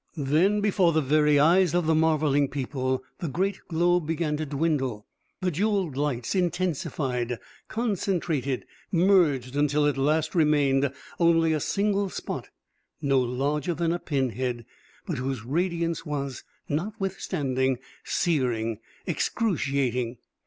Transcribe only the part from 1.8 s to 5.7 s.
the marveling people, the great globe began to dwindle. The